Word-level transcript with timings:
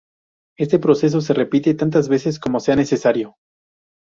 Este 0.57 0.79
proceso 0.79 1.21
se 1.21 1.31
repite 1.35 1.75
tantas 1.75 2.09
veces 2.09 2.39
como 2.39 2.59
sea 2.59 2.75
necesario. 2.75 3.35